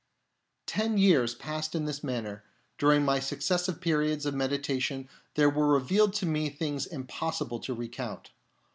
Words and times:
Ten 0.65 0.97
years 0.97 1.35
passed 1.35 1.75
in 1.75 1.85
this 1.85 2.03
manner. 2.03 2.43
During 2.79 3.05
my 3.05 3.19
successive 3.19 3.79
periods 3.79 4.25
of 4.25 4.33
meditation 4.33 5.07
there 5.35 5.47
were 5.47 5.77
re 5.77 5.85
vealed 5.85 6.15
to 6.15 6.25
me 6.25 6.49
things 6.49 6.87
impossible 6.87 7.59
to 7.59 7.75
recount. 7.75 8.31